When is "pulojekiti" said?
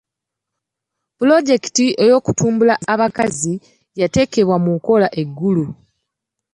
1.17-1.85